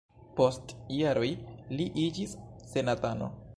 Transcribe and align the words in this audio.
Post 0.37 0.73
jaroj 0.99 1.29
li 1.81 1.87
iĝis 2.07 2.35
senatano. 2.75 3.33